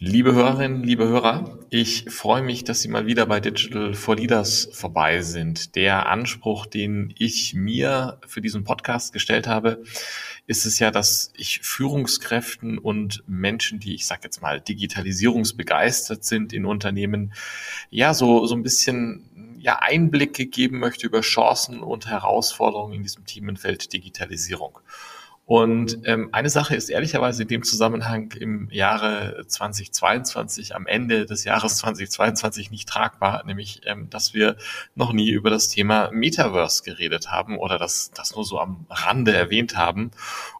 [0.00, 4.68] Liebe Hörerinnen, liebe Hörer, ich freue mich, dass Sie mal wieder bei Digital for Leaders
[4.70, 5.74] vorbei sind.
[5.74, 9.82] Der Anspruch, den ich mir für diesen Podcast gestellt habe,
[10.46, 16.52] ist es ja, dass ich Führungskräften und Menschen, die ich sage jetzt mal digitalisierungsbegeistert sind
[16.52, 17.32] in Unternehmen,
[17.90, 23.26] ja so so ein bisschen ja Einblicke geben möchte über Chancen und Herausforderungen in diesem
[23.26, 24.78] Themenfeld Digitalisierung.
[25.48, 31.44] Und ähm, eine Sache ist ehrlicherweise in dem Zusammenhang im Jahre 2022, am Ende des
[31.44, 34.56] Jahres 2022 nicht tragbar, nämlich, ähm, dass wir
[34.94, 39.32] noch nie über das Thema Metaverse geredet haben oder das, das nur so am Rande
[39.32, 40.10] erwähnt haben.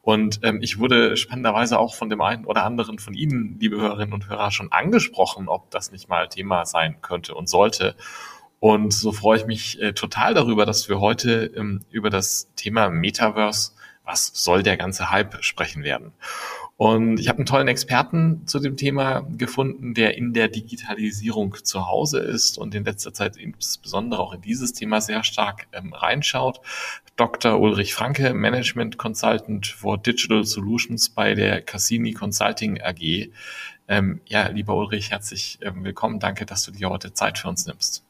[0.00, 4.14] Und ähm, ich wurde spannenderweise auch von dem einen oder anderen von Ihnen, liebe Hörerinnen
[4.14, 7.94] und Hörer, schon angesprochen, ob das nicht mal Thema sein könnte und sollte.
[8.58, 12.88] Und so freue ich mich äh, total darüber, dass wir heute ähm, über das Thema
[12.88, 13.72] Metaverse
[14.08, 16.12] was soll der ganze Hype sprechen werden.
[16.76, 21.86] Und ich habe einen tollen Experten zu dem Thema gefunden, der in der Digitalisierung zu
[21.86, 26.60] Hause ist und in letzter Zeit insbesondere auch in dieses Thema sehr stark ähm, reinschaut.
[27.16, 27.60] Dr.
[27.60, 33.30] Ulrich Franke, Management Consultant for Digital Solutions bei der Cassini Consulting AG.
[33.88, 36.20] Ähm, ja, lieber Ulrich, herzlich ähm, willkommen.
[36.20, 38.04] Danke, dass du dir heute Zeit für uns nimmst.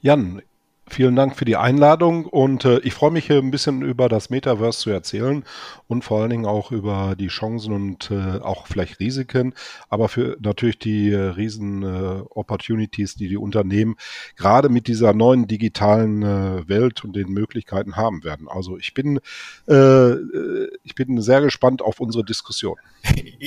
[0.00, 0.40] Jan,
[0.88, 4.30] Vielen Dank für die Einladung und äh, ich freue mich hier ein bisschen über das
[4.30, 5.44] Metaverse zu erzählen
[5.86, 9.54] und vor allen Dingen auch über die Chancen und äh, auch vielleicht Risiken,
[9.88, 13.94] aber für natürlich die äh, riesen äh, Opportunities, die die Unternehmen
[14.36, 18.48] gerade mit dieser neuen digitalen äh, Welt und den Möglichkeiten haben werden.
[18.48, 19.20] Also ich bin
[19.68, 22.76] äh, äh ich bin sehr gespannt auf unsere Diskussion.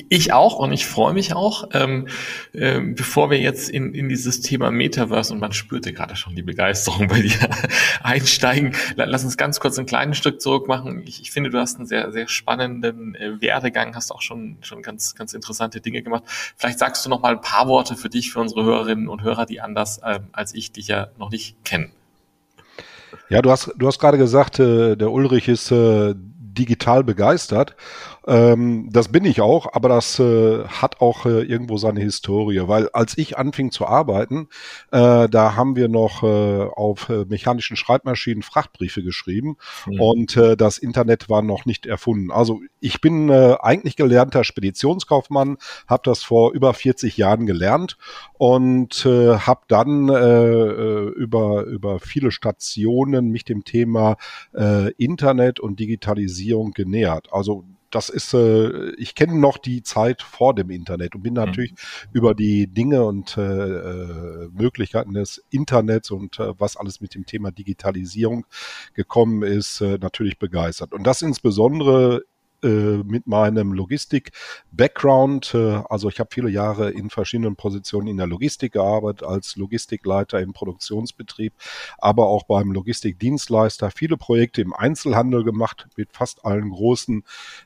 [0.10, 1.70] Ich auch und ich freue mich auch.
[1.74, 2.08] Ähm,
[2.54, 6.42] äh, bevor wir jetzt in, in dieses Thema Metaverse und man spürte gerade schon die
[6.42, 7.50] Begeisterung bei dir
[8.02, 8.76] einsteigen.
[8.96, 11.04] Lass uns ganz kurz ein kleines Stück zurück machen.
[11.06, 14.82] Ich, ich finde, du hast einen sehr, sehr spannenden äh, Werdegang, hast auch schon, schon
[14.82, 16.24] ganz, ganz interessante Dinge gemacht.
[16.56, 19.46] Vielleicht sagst du noch mal ein paar Worte für dich, für unsere Hörerinnen und Hörer,
[19.46, 21.92] die anders äh, als ich dich ja noch nicht kennen.
[23.30, 27.76] Ja, du hast, du hast gerade gesagt, äh, der Ulrich ist äh, digital begeistert.
[28.28, 32.90] Ähm, das bin ich auch, aber das äh, hat auch äh, irgendwo seine Historie, weil
[32.90, 34.48] als ich anfing zu arbeiten,
[34.92, 40.02] äh, da haben wir noch äh, auf äh, mechanischen Schreibmaschinen Frachtbriefe geschrieben mhm.
[40.02, 42.32] und äh, das Internet war noch nicht erfunden.
[42.32, 45.58] Also ich bin eigentlich gelernter Speditionskaufmann,
[45.88, 47.98] habe das vor über 40 Jahren gelernt
[48.34, 54.18] und habe dann über, über viele Stationen mich dem Thema
[54.98, 57.30] Internet und Digitalisierung genähert.
[57.32, 57.66] Also
[57.96, 61.40] das ist, äh, ich kenne noch die Zeit vor dem Internet und bin mhm.
[61.40, 62.10] natürlich mhm.
[62.12, 67.26] über die Dinge und äh, äh, Möglichkeiten des Internets und äh, was alles mit dem
[67.26, 68.46] Thema Digitalisierung
[68.94, 70.94] gekommen ist, äh, natürlich begeistert.
[70.94, 72.24] Und das insbesondere
[72.64, 75.54] mit meinem Logistik-Background.
[75.54, 80.40] Äh, also ich habe viele Jahre in verschiedenen Positionen in der Logistik gearbeitet, als Logistikleiter
[80.40, 81.54] im Produktionsbetrieb,
[81.98, 87.24] aber auch beim Logistikdienstleister, viele Projekte im Einzelhandel gemacht mit fast allen großen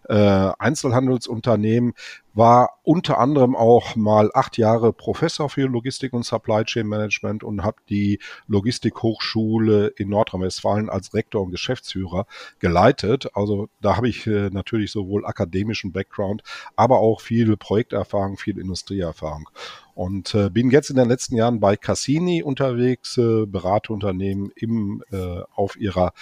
[0.07, 1.93] äh, Einzelhandelsunternehmen,
[2.33, 7.63] war unter anderem auch mal acht Jahre Professor für Logistik und Supply Chain Management und
[7.63, 12.25] habe die Logistikhochschule in Nordrhein-Westfalen als Rektor und Geschäftsführer
[12.59, 13.29] geleitet.
[13.33, 16.43] Also da habe ich äh, natürlich sowohl akademischen Background,
[16.75, 19.49] aber auch viel Projekterfahrung, viel Industrieerfahrung.
[19.93, 25.03] Und äh, bin jetzt in den letzten Jahren bei Cassini unterwegs, äh, berate Unternehmen im,
[25.11, 26.13] äh, auf ihrer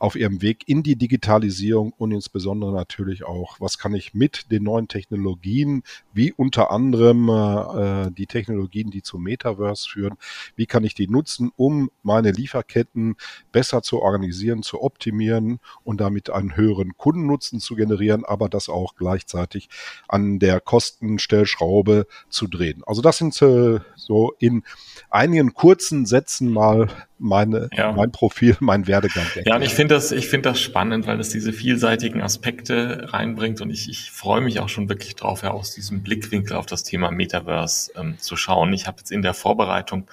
[0.00, 4.62] auf ihrem Weg in die Digitalisierung und insbesondere natürlich auch, was kann ich mit den
[4.62, 5.82] neuen Technologien,
[6.14, 10.16] wie unter anderem äh, die Technologien, die zum Metaverse führen,
[10.56, 13.16] wie kann ich die nutzen, um meine Lieferketten
[13.52, 18.96] besser zu organisieren, zu optimieren und damit einen höheren Kundennutzen zu generieren, aber das auch
[18.96, 19.68] gleichzeitig
[20.08, 22.82] an der Kostenstellschraube zu drehen.
[22.86, 24.62] Also das sind äh, so in
[25.10, 26.88] einigen kurzen Sätzen mal
[27.20, 27.92] meine, ja.
[27.92, 29.26] mein Profil, mein Werdegang.
[29.44, 33.12] Ja, und ich finde finde das, ich finde das spannend, weil es diese vielseitigen Aspekte
[33.12, 36.66] reinbringt und ich, ich freue mich auch schon wirklich drauf, ja, aus diesem Blickwinkel auf
[36.66, 38.72] das Thema Metaverse ähm, zu schauen.
[38.72, 40.06] Ich habe jetzt in der Vorbereitung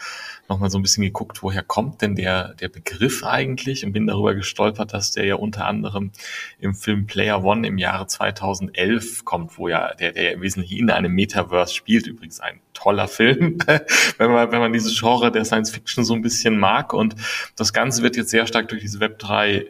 [0.50, 4.34] nochmal so ein bisschen geguckt, woher kommt denn der, der Begriff eigentlich und bin darüber
[4.34, 6.12] gestolpert, dass der ja unter anderem
[6.60, 10.90] im Film Player One im Jahre 2011 kommt, wo ja der, der im Wesentlichen in
[10.90, 12.08] einem Metaverse spielt.
[12.08, 13.58] Übrigens ein toller Film,
[14.18, 17.16] wenn man, wenn man dieses Genre der Science Fiction so ein bisschen mag und
[17.56, 19.68] das Ganze wird jetzt sehr stark durch diese Web3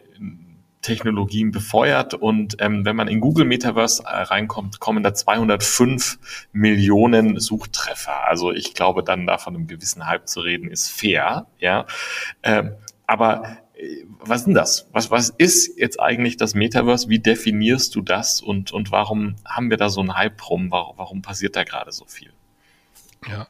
[0.82, 7.40] Technologien befeuert und ähm, wenn man in Google Metaverse äh, reinkommt, kommen da 205 Millionen
[7.40, 8.26] Suchtreffer.
[8.28, 11.86] Also ich glaube, dann da von einem gewissen Hype zu reden, ist fair, ja.
[12.42, 12.74] Ähm,
[13.06, 14.88] aber äh, was ist denn das?
[14.92, 17.08] Was, was ist jetzt eigentlich das Metaverse?
[17.08, 20.70] Wie definierst du das und, und warum haben wir da so einen Hype rum?
[20.70, 22.32] Warum, warum passiert da gerade so viel?
[23.26, 23.48] Ja,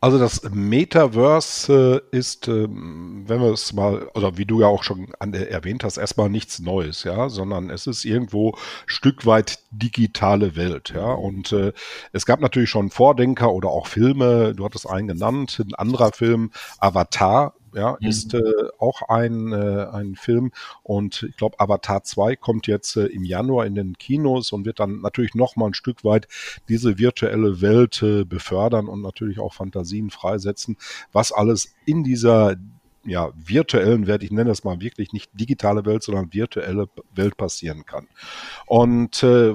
[0.00, 4.82] also das Metaverse äh, ist, äh, wenn wir es mal, oder wie du ja auch
[4.82, 10.54] schon äh, erwähnt hast, erstmal nichts Neues, ja, sondern es ist irgendwo Stück weit digitale
[10.54, 11.12] Welt, ja.
[11.12, 11.72] Und äh,
[12.12, 16.50] es gab natürlich schon Vordenker oder auch Filme, du hattest einen genannt, ein anderer Film,
[16.78, 18.08] Avatar, ja, mhm.
[18.08, 18.42] ist äh,
[18.78, 20.50] auch ein, äh, ein Film
[20.82, 24.80] und ich glaube Avatar 2 kommt jetzt äh, im Januar in den Kinos und wird
[24.80, 26.26] dann natürlich noch mal ein Stück weit
[26.68, 30.76] diese virtuelle Welt äh, befördern und natürlich auch Fantasien freisetzen,
[31.12, 32.56] was alles in dieser
[33.06, 37.86] ja, virtuellen Welt, ich nenne das mal wirklich nicht digitale Welt, sondern virtuelle Welt passieren
[37.86, 38.08] kann.
[38.66, 39.54] Und äh,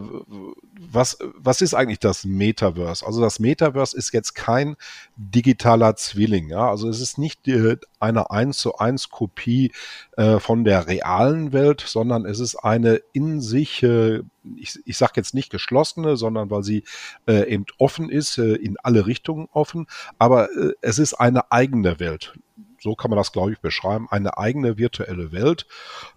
[0.79, 3.05] was, was ist eigentlich das Metaverse?
[3.05, 4.75] Also das Metaverse ist jetzt kein
[5.15, 6.49] digitaler Zwilling.
[6.49, 6.69] Ja?
[6.69, 9.71] Also es ist nicht äh, eine 1 zu 1 Kopie
[10.17, 14.21] äh, von der realen Welt, sondern es ist eine in sich, äh,
[14.55, 16.83] ich, ich sage jetzt nicht geschlossene, sondern weil sie
[17.27, 19.87] äh, eben offen ist, äh, in alle Richtungen offen,
[20.17, 22.33] aber äh, es ist eine eigene Welt
[22.81, 25.67] so kann man das, glaube ich, beschreiben, eine eigene virtuelle Welt.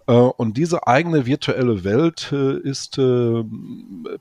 [0.07, 3.43] Äh, und diese eigene virtuelle Welt äh, ist äh,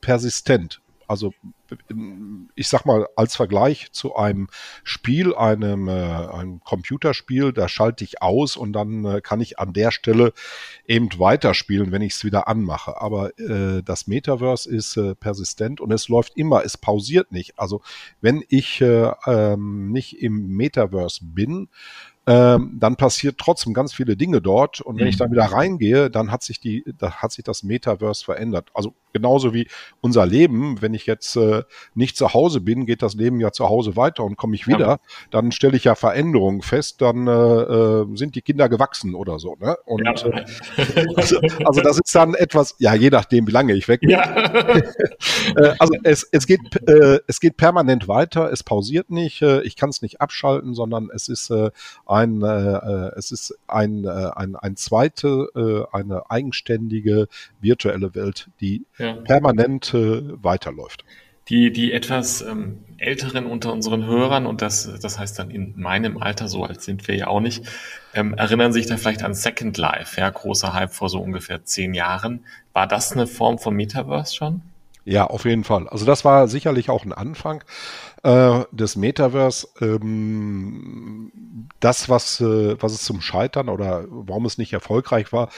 [0.00, 0.80] persistent.
[1.06, 1.32] Also
[2.54, 4.48] ich sag mal, als Vergleich zu einem
[4.84, 10.32] Spiel, einem, einem Computerspiel, da schalte ich aus und dann kann ich an der Stelle
[10.86, 13.00] eben weiterspielen, wenn ich es wieder anmache.
[13.02, 17.58] Aber äh, das Metaverse ist persistent und es läuft immer, es pausiert nicht.
[17.58, 17.82] Also
[18.22, 21.68] wenn ich äh, ähm, nicht im Metaverse bin,
[22.26, 24.80] ähm, dann passiert trotzdem ganz viele Dinge dort.
[24.80, 25.10] Und wenn mhm.
[25.10, 28.70] ich dann wieder reingehe, dann hat sich die, da hat sich das Metaverse verändert.
[28.74, 29.68] Also genauso wie
[30.02, 30.82] unser Leben.
[30.82, 31.62] Wenn ich jetzt äh,
[31.94, 34.86] nicht zu Hause bin, geht das Leben ja zu Hause weiter und komme ich wieder,
[34.86, 34.98] ja.
[35.30, 39.56] dann stelle ich ja Veränderungen fest, dann äh, äh, sind die Kinder gewachsen oder so.
[39.58, 39.76] Ne?
[39.86, 40.12] Und, ja.
[40.12, 44.10] äh, also, also, das ist dann etwas, ja, je nachdem, wie lange ich weg bin.
[44.10, 44.24] Ja.
[45.56, 46.60] äh, also es, es, geht,
[47.28, 51.52] es geht permanent weiter, es pausiert nicht, ich kann es nicht abschalten, sondern es ist
[52.06, 57.28] ein, es ist ein, ein, ein zweite, eine eigenständige
[57.60, 61.04] virtuelle Welt, die ja permanent weiterläuft.
[61.48, 66.16] Die, die etwas ähm, Älteren unter unseren Hörern, und das, das heißt dann in meinem
[66.16, 67.64] Alter, so alt sind wir ja auch nicht,
[68.14, 71.92] ähm, erinnern sich da vielleicht an Second Life, ja, großer Hype vor so ungefähr zehn
[71.92, 72.44] Jahren.
[72.72, 74.62] War das eine Form von Metaverse schon?
[75.04, 75.86] Ja, auf jeden Fall.
[75.88, 77.62] Also das war sicherlich auch ein Anfang
[78.22, 79.68] äh, des Metaverse.
[79.82, 81.30] Ähm,
[81.80, 85.50] das, was, äh, was es zum Scheitern oder warum es nicht erfolgreich war,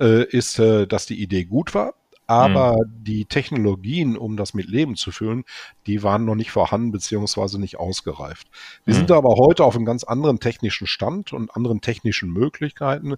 [0.00, 1.92] äh, ist, äh, dass die Idee gut war
[2.26, 3.04] aber mhm.
[3.04, 5.44] die Technologien, um das mit Leben zu füllen,
[5.86, 8.48] die waren noch nicht vorhanden beziehungsweise nicht ausgereift.
[8.84, 8.98] Wir mhm.
[8.98, 13.14] sind aber heute auf einem ganz anderen technischen Stand und anderen technischen Möglichkeiten.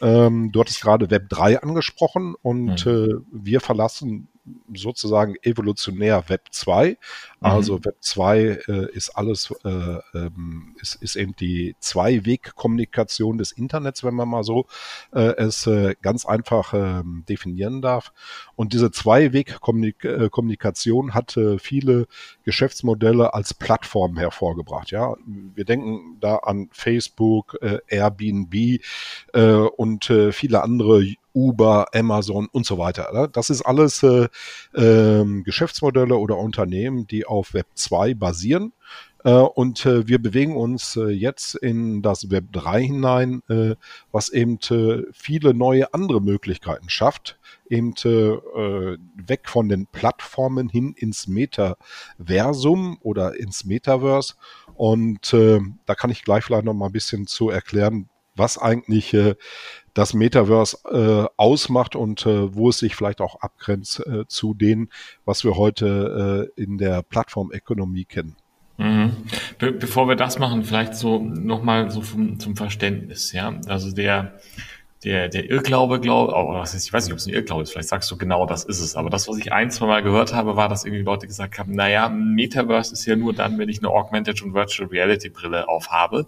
[0.00, 2.92] Ähm, du hattest gerade Web 3 angesprochen und mhm.
[2.92, 4.28] äh, wir verlassen
[4.74, 6.98] sozusagen evolutionär Web 2.
[7.40, 7.84] Also mhm.
[7.84, 14.14] Web 2 äh, ist alles, äh, ähm, ist, ist eben die Zwei-Weg-Kommunikation des Internets, wenn
[14.14, 14.66] man mal so
[15.12, 18.12] äh, es äh, ganz einfach äh, definieren darf.
[18.54, 22.06] Und diese Zwei-Weg-Kommunikation hat äh, viele
[22.44, 24.90] Geschäftsmodelle als Plattform hervorgebracht.
[24.90, 28.80] Ja, wir denken da an Facebook, äh, Airbnb
[29.32, 33.10] äh, und äh, viele andere Uber, Amazon und so weiter.
[33.12, 33.28] Ne?
[33.30, 34.28] Das ist alles äh,
[34.74, 38.72] äh, Geschäftsmodelle oder Unternehmen, die auf Web 2 basieren.
[39.26, 43.74] Äh, und äh, wir bewegen uns äh, jetzt in das Web 3 hinein, äh,
[44.12, 44.58] was eben
[45.12, 47.38] viele neue andere Möglichkeiten schafft,
[47.68, 54.34] eben weg von den Plattformen hin ins Metaversum oder ins Metaverse.
[54.74, 59.34] Und da kann ich gleich vielleicht noch mal ein bisschen zu erklären, was eigentlich äh,
[59.94, 64.88] das Metaverse äh, ausmacht und äh, wo es sich vielleicht auch abgrenzt äh, zu dem,
[65.24, 68.36] was wir heute äh, in der Plattformökonomie kennen.
[68.78, 69.12] Mhm.
[69.58, 73.58] Be bevor wir das machen, vielleicht so nochmal so vom, zum Verständnis, ja.
[73.66, 74.34] Also der
[75.04, 77.70] der, der Irrglaube, glaube, oh, was ist, ich weiß nicht, ob es ein Irrglaube ist,
[77.70, 78.96] vielleicht sagst du genau, das ist es.
[78.96, 81.74] Aber das, was ich ein, zwei Mal gehört habe, war, dass irgendwie Leute gesagt haben,
[81.74, 86.26] naja, Metaverse ist ja nur dann, wenn ich eine Augmented und Virtual Reality Brille aufhabe.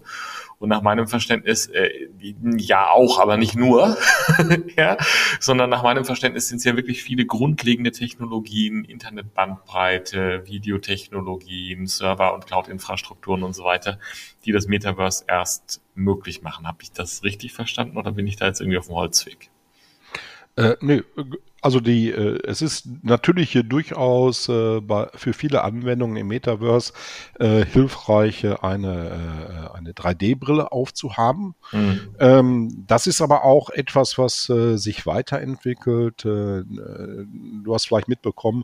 [0.59, 2.09] Und nach meinem Verständnis, äh,
[2.57, 3.97] ja auch, aber nicht nur,
[4.77, 4.97] ja,
[5.39, 12.45] sondern nach meinem Verständnis sind es ja wirklich viele grundlegende Technologien, Internetbandbreite, Videotechnologien, Server- und
[12.45, 13.99] Cloud-Infrastrukturen und so weiter,
[14.43, 16.67] die das Metaverse erst möglich machen.
[16.67, 19.51] Habe ich das richtig verstanden oder bin ich da jetzt irgendwie auf dem Holzweg?
[20.59, 21.03] Äh, nee,
[21.61, 26.93] also die, äh, es ist natürlich hier durchaus äh, bei, für viele Anwendungen im Metaverse
[27.39, 31.55] äh, hilfreich, eine, äh, eine 3D-Brille aufzuhaben.
[31.71, 32.15] Mhm.
[32.19, 36.23] Ähm, das ist aber auch etwas, was äh, sich weiterentwickelt.
[36.23, 38.63] Äh, du hast vielleicht mitbekommen,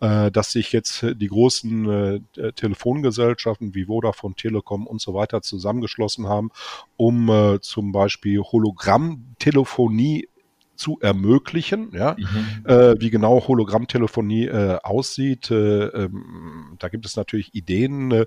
[0.00, 6.28] äh, dass sich jetzt die großen äh, Telefongesellschaften wie Vodafone, Telekom und so weiter zusammengeschlossen
[6.28, 6.50] haben,
[6.96, 10.28] um äh, zum Beispiel Hologrammtelefonie
[10.82, 12.66] zu ermöglichen, ja, mhm.
[12.66, 15.48] äh, wie genau Hologrammtelefonie äh, aussieht.
[15.52, 18.10] Äh, ähm, da gibt es natürlich Ideen.
[18.10, 18.26] Äh,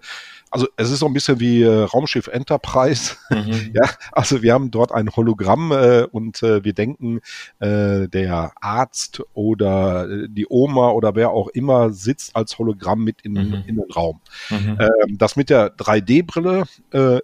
[0.50, 3.18] also es ist so ein bisschen wie äh, Raumschiff Enterprise.
[3.30, 3.72] Mhm.
[3.74, 7.20] ja, also wir haben dort ein Hologramm äh, und wir denken,
[7.60, 13.64] der Arzt oder die Oma oder wer auch immer sitzt als Hologramm mit in, mhm.
[13.68, 14.22] in den Raum.
[14.50, 14.78] Mhm.
[14.80, 16.66] Ähm, das mit der 3D-Brille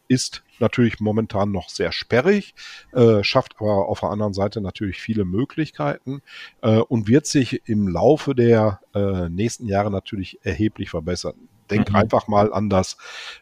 [0.08, 2.54] ist natürlich momentan noch sehr sperrig,
[2.94, 6.22] äh, schafft aber auf der anderen Seite natürlich viele Möglichkeiten
[6.62, 11.36] äh, und wird sich im Laufe der äh, nächsten Jahre natürlich erheblich verbessern.
[11.70, 11.96] Denk mhm.
[11.96, 12.98] einfach mal an das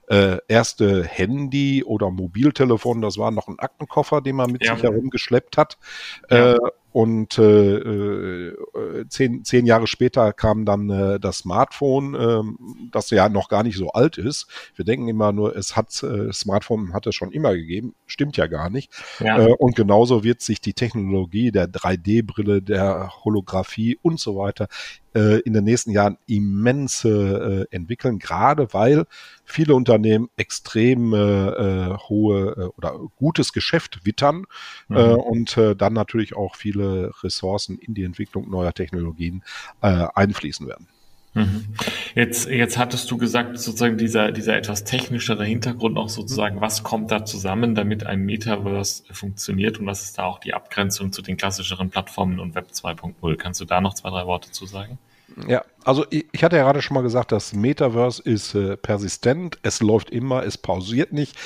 [0.07, 3.01] äh, erste Handy oder Mobiltelefon.
[3.01, 4.75] Das war noch ein Aktenkoffer, den man mit ja.
[4.75, 5.77] sich herumgeschleppt hat.
[6.29, 6.53] Ja.
[6.53, 6.57] Äh,
[6.91, 8.55] und äh, äh,
[9.10, 12.41] zehn, zehn Jahre später kam dann äh, das Smartphone, äh,
[12.91, 14.48] das ja noch gar nicht so alt ist.
[14.75, 18.48] Wir denken immer nur, es hat äh, Smartphone hat es schon immer gegeben, stimmt ja
[18.48, 18.91] gar nicht.
[19.19, 19.38] Ja.
[19.39, 24.67] Äh, und genauso wird sich die Technologie der 3D-Brille, der Holographie und so weiter
[25.13, 29.05] äh, in den nächsten Jahren immens äh, entwickeln, gerade weil
[29.51, 34.46] viele Unternehmen extrem äh, hohe äh, oder gutes Geschäft wittern
[34.88, 34.96] mhm.
[34.96, 39.44] äh, und äh, dann natürlich auch viele Ressourcen in die Entwicklung neuer Technologien
[39.82, 40.88] äh, einfließen werden.
[41.34, 41.68] Mhm.
[42.15, 47.12] Jetzt, jetzt hattest du gesagt, sozusagen dieser, dieser etwas technischere Hintergrund auch sozusagen, was kommt
[47.12, 51.38] da zusammen, damit ein Metaverse funktioniert und was ist da auch die Abgrenzung zu den
[51.38, 53.36] klassischeren Plattformen und Web 2.0?
[53.36, 54.98] Kannst du da noch zwei, drei Worte zu sagen?
[55.48, 59.81] Ja, also ich, hatte ja gerade schon mal gesagt, das Metaverse ist äh, persistent, es
[59.81, 61.38] läuft immer, es pausiert nicht.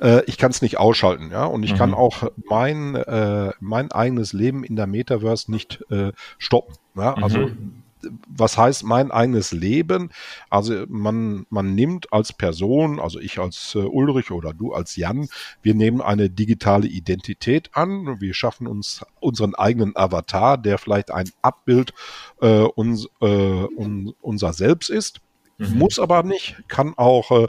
[0.00, 1.78] Äh, ich kann es nicht ausschalten, ja, und ich mhm.
[1.78, 6.74] kann auch mein, äh, mein eigenes Leben in der Metaverse nicht äh, stoppen.
[6.96, 7.14] Ja?
[7.14, 7.81] Also mhm
[8.28, 10.10] was heißt mein eigenes Leben?
[10.50, 15.28] Also man, man nimmt als Person, also ich als äh, Ulrich oder du als Jan,
[15.62, 18.20] wir nehmen eine digitale Identität an.
[18.20, 21.92] Wir schaffen uns unseren eigenen Avatar, der vielleicht ein Abbild
[22.40, 25.20] äh, uns, äh, un, unser Selbst ist.
[25.58, 25.78] Mhm.
[25.78, 27.48] Muss aber nicht, kann auch äh,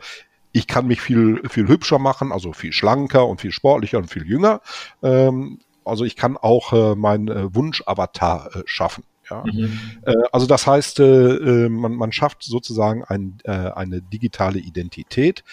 [0.53, 4.25] ich kann mich viel, viel hübscher machen, also viel schlanker und viel sportlicher und viel
[4.25, 4.61] jünger.
[5.01, 9.03] Ähm, also ich kann auch äh, meinen äh, Wunsch-Avatar äh, schaffen.
[9.29, 9.43] Ja?
[9.45, 9.79] Mhm.
[10.05, 15.43] Äh, also das heißt, äh, äh, man, man schafft sozusagen ein, eine digitale Identität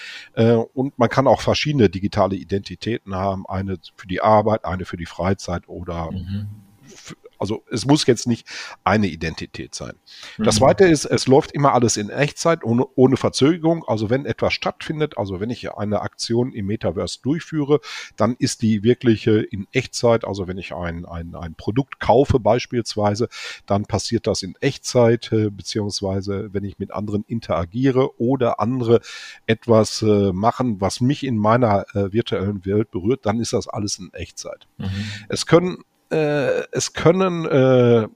[0.74, 5.06] und man kann auch verschiedene digitale Identitäten haben, eine für die Arbeit, eine für die
[5.06, 6.48] Freizeit oder mhm.
[7.40, 8.46] Also es muss jetzt nicht
[8.84, 9.94] eine Identität sein.
[10.38, 10.44] Mhm.
[10.44, 13.84] Das zweite ist, es läuft immer alles in Echtzeit, ohne, ohne Verzögerung.
[13.86, 17.80] Also wenn etwas stattfindet, also wenn ich eine Aktion im Metaverse durchführe,
[18.16, 20.24] dann ist die wirklich in Echtzeit.
[20.24, 23.28] Also wenn ich ein, ein, ein Produkt kaufe beispielsweise,
[23.66, 29.00] dann passiert das in Echtzeit, äh, beziehungsweise wenn ich mit anderen interagiere oder andere
[29.46, 33.98] etwas äh, machen, was mich in meiner äh, virtuellen Welt berührt, dann ist das alles
[33.98, 34.66] in Echtzeit.
[34.78, 34.88] Mhm.
[35.28, 35.78] Es können
[36.10, 38.08] äh, es können äh,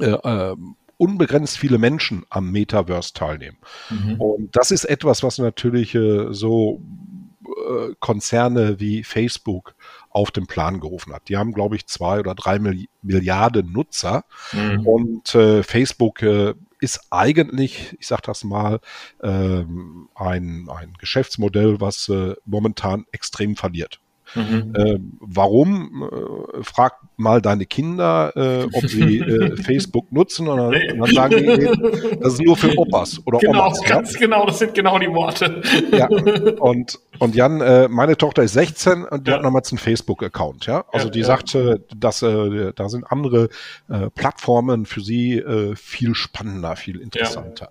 [0.00, 0.56] äh, äh,
[0.96, 3.58] unbegrenzt viele Menschen am Metaverse teilnehmen.
[3.90, 4.20] Mhm.
[4.20, 6.80] Und das ist etwas, was natürlich äh, so
[7.44, 9.74] äh, Konzerne wie Facebook
[10.10, 11.28] auf den Plan gerufen hat.
[11.28, 12.58] Die haben, glaube ich, zwei oder drei
[13.02, 14.86] Milliarden Nutzer mhm.
[14.86, 18.80] und äh, Facebook äh, ist eigentlich, ich sage das mal,
[19.22, 24.00] ähm, ein, ein Geschäftsmodell, was äh, momentan extrem verliert.
[24.34, 24.74] Mhm.
[24.74, 26.08] Äh, warum?
[26.10, 31.14] Äh, frag mal deine Kinder, äh, ob sie äh, Facebook nutzen und dann, und dann
[31.14, 33.82] sagen die, das ist nur für Opas oder genau, Omas.
[33.82, 34.20] Ganz ja?
[34.20, 35.62] genau, das sind genau die Worte.
[35.92, 36.08] Ja,
[36.60, 39.36] und Und Jan, äh, meine Tochter ist 16 und die ja.
[39.36, 40.84] hat nochmals einen Facebook-Account, ja.
[40.90, 41.26] Also ja, die ja.
[41.26, 43.48] sagt, äh, dass äh, da sind andere
[43.88, 47.70] äh, Plattformen für sie äh, viel spannender, viel interessanter.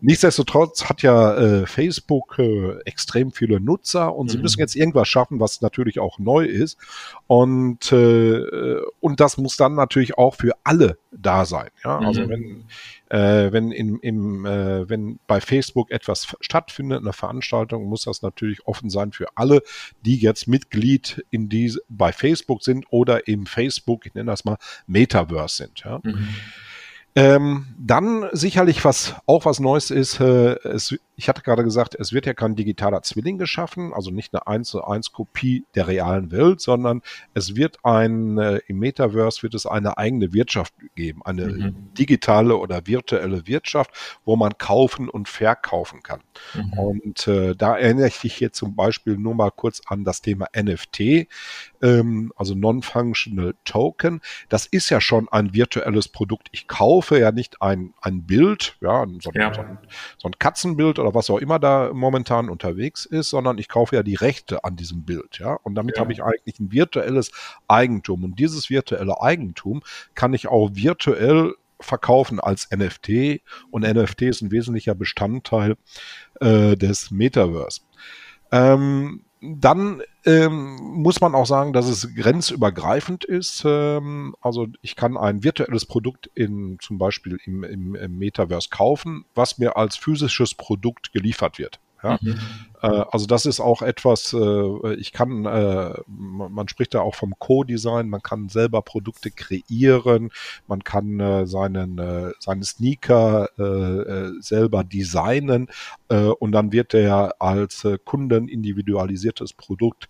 [0.00, 4.30] Nichtsdestotrotz hat ja äh, Facebook äh, extrem viele Nutzer und mhm.
[4.30, 6.78] sie müssen jetzt irgendwas schaffen, was natürlich auch neu ist.
[7.26, 11.68] Und, äh, und das muss dann natürlich auch für alle da sein.
[11.84, 12.28] Ja, also mhm.
[12.30, 12.64] wenn
[13.08, 18.66] äh, wenn, in, im, äh, wenn bei Facebook etwas stattfindet, eine Veranstaltung, muss das natürlich
[18.66, 19.62] offen sein für alle,
[20.04, 24.58] die jetzt Mitglied in diese, bei Facebook sind oder im Facebook, ich nenne das mal,
[24.86, 25.80] Metaverse sind.
[25.84, 26.00] Ja.
[26.02, 26.28] Mhm.
[27.18, 32.12] Ähm, dann sicherlich, was auch was Neues ist, äh, es, ich hatte gerade gesagt, es
[32.12, 36.30] wird ja kein digitaler Zwilling geschaffen, also nicht eine 1 zu 1 Kopie der realen
[36.30, 37.00] Welt, sondern
[37.32, 41.94] es wird ein, äh, im Metaverse wird es eine eigene Wirtschaft geben, eine mhm.
[41.94, 43.90] digitale oder virtuelle Wirtschaft,
[44.26, 46.20] wo man kaufen und verkaufen kann.
[46.54, 46.72] Mhm.
[46.74, 50.48] Und äh, da erinnere ich dich jetzt zum Beispiel nur mal kurz an das Thema
[50.54, 51.28] NFT,
[51.82, 54.20] ähm, also Non-Functional Token.
[54.50, 56.48] Das ist ja schon ein virtuelles Produkt.
[56.52, 59.54] Ich kaufe ja nicht ein, ein Bild, ja, so, ja.
[59.54, 59.78] So, ein,
[60.18, 64.02] so ein Katzenbild oder was auch immer da momentan unterwegs ist, sondern ich kaufe ja
[64.02, 65.54] die Rechte an diesem Bild, ja.
[65.62, 66.00] Und damit ja.
[66.02, 67.30] habe ich eigentlich ein virtuelles
[67.68, 68.24] Eigentum.
[68.24, 69.82] Und dieses virtuelle Eigentum
[70.14, 75.76] kann ich auch virtuell verkaufen als NFT und NFT ist ein wesentlicher Bestandteil
[76.40, 77.82] äh, des Metaverse.
[78.50, 79.24] Ähm,
[79.58, 83.62] dann ähm, muss man auch sagen, dass es grenzübergreifend ist.
[83.64, 89.24] Ähm, also ich kann ein virtuelles Produkt in zum Beispiel im, im, im Metaverse kaufen,
[89.34, 91.80] was mir als physisches Produkt geliefert wird.
[92.02, 92.18] Ja?
[92.20, 92.38] Mhm.
[92.86, 97.34] Äh, also das ist auch etwas, äh, ich kann, äh, man spricht da auch vom
[97.38, 100.30] Co-Design, man kann selber Produkte kreieren,
[100.66, 103.48] man kann seinen, äh, seine Sneaker
[104.40, 105.68] selber designen
[106.08, 110.08] und dann wird der als Kunden individualisiertes Produkt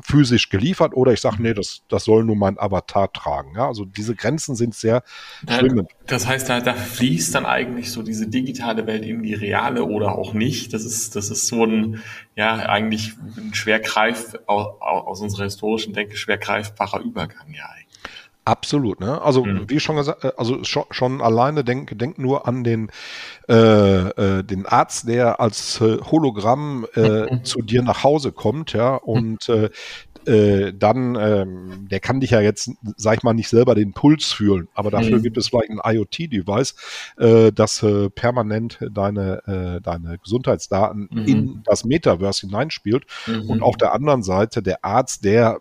[0.00, 3.54] physisch geliefert oder ich sage, nee, das, das soll nur mein Avatar tragen.
[3.56, 3.66] Ja?
[3.66, 5.02] Also diese Grenzen sind sehr
[5.48, 5.90] schwimmend.
[6.06, 10.16] Das heißt, da, da fließt dann eigentlich so diese digitale Welt in die reale oder
[10.16, 10.72] auch nicht.
[10.72, 12.02] Das ist, das ist so ein,
[12.36, 17.68] ja, eigentlich ein schwer greif, aus, aus unserer historischen Denke schwer greifbarer Übergang, ja.
[18.44, 19.22] Absolut, ne?
[19.22, 19.70] Also mhm.
[19.70, 22.90] wie schon gesagt, äh, also schon, schon alleine denk, denk nur an den
[23.48, 27.44] äh, äh, den Arzt, der als äh, Hologramm äh, mhm.
[27.44, 29.70] zu dir nach Hause kommt, ja, und äh,
[30.26, 34.32] äh, dann, ähm, der kann dich ja jetzt, sag ich mal, nicht selber den Puls
[34.32, 35.22] fühlen, aber dafür mhm.
[35.22, 36.74] gibt es vielleicht ein IoT-Device,
[37.18, 41.24] äh, das äh, permanent deine, äh, deine Gesundheitsdaten mhm.
[41.26, 43.06] in das Metaverse hineinspielt.
[43.26, 43.50] Mhm.
[43.50, 45.60] Und auf der anderen Seite der Arzt, der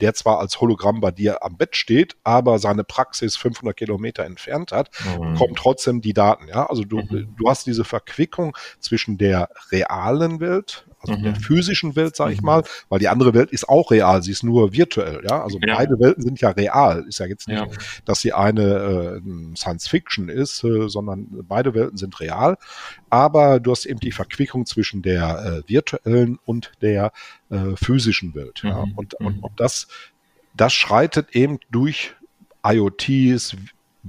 [0.00, 4.72] der zwar als Hologramm bei dir am Bett steht, aber seine Praxis 500 Kilometer entfernt
[4.72, 5.34] hat, mhm.
[5.36, 6.48] kommen trotzdem die Daten.
[6.48, 7.34] Ja, also du, mhm.
[7.36, 11.24] du hast diese Verquickung zwischen der realen Welt, also mhm.
[11.24, 12.46] der physischen Welt, sage ich mhm.
[12.46, 15.42] mal, weil die andere Welt ist auch real, sie ist nur virtuell, ja.
[15.42, 15.76] Also ja.
[15.76, 17.04] beide Welten sind ja real.
[17.08, 17.66] Ist ja jetzt nicht, ja.
[18.04, 22.56] dass sie eine äh, Science Fiction ist, äh, sondern beide Welten sind real.
[23.10, 27.12] Aber du hast eben die Verquickung zwischen der äh, virtuellen und der
[27.50, 28.62] äh, physischen Welt.
[28.62, 28.86] Ja.
[28.86, 28.92] Mhm.
[28.96, 29.44] Und, und, mhm.
[29.44, 29.88] und das,
[30.54, 32.14] das schreitet eben durch
[32.64, 33.56] IoTs,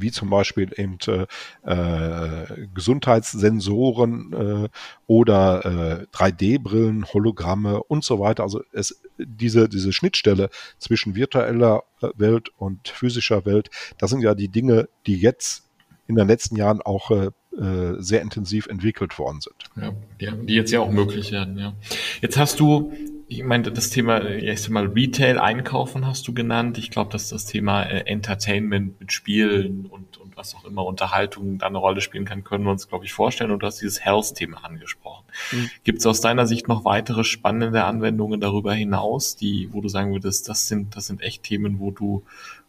[0.02, 1.26] wie zum Beispiel eben äh,
[1.70, 4.70] äh, Gesundheitssensoren äh,
[5.08, 5.66] oder
[6.12, 8.44] äh, 3D-Brillen, Hologramme und so weiter.
[8.44, 11.84] Also es, diese, diese Schnittstelle zwischen virtueller
[12.16, 15.68] Welt und physischer Welt, das sind ja die Dinge, die jetzt
[16.08, 19.56] in den letzten Jahren auch äh, äh sehr intensiv entwickelt worden sind.
[19.76, 21.74] Ja, die, die jetzt ja auch möglich werden, ja.
[22.22, 22.94] Jetzt hast du
[23.30, 26.78] ich meine, das Thema, ich sag mal, Retail, Einkaufen hast du genannt.
[26.78, 31.58] Ich glaube, dass das Thema äh, Entertainment mit Spielen und, und was auch immer, Unterhaltung
[31.58, 33.52] da eine Rolle spielen kann, können wir uns, glaube ich, vorstellen.
[33.52, 35.26] Und du hast dieses Health-Thema angesprochen.
[35.52, 35.70] Mhm.
[35.84, 40.13] Gibt es aus deiner Sicht noch weitere spannende Anwendungen darüber hinaus, die, wo du sagen
[40.13, 42.24] würdest, das sind, das sind echt Themen, wo du,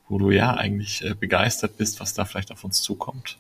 [0.08, 3.38] wo du ja eigentlich äh, begeistert bist, was da vielleicht auf uns zukommt?